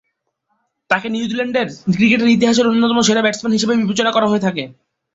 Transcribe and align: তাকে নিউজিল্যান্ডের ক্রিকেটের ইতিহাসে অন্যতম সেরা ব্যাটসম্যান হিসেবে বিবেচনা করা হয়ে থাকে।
তাকে 0.89 1.07
নিউজিল্যান্ডের 1.09 1.67
ক্রিকেটের 1.95 2.33
ইতিহাসে 2.35 2.61
অন্যতম 2.65 2.99
সেরা 3.01 3.25
ব্যাটসম্যান 3.25 3.55
হিসেবে 3.55 3.79
বিবেচনা 3.81 4.11
করা 4.13 4.27
হয়ে 4.29 4.45
থাকে। 4.47 4.63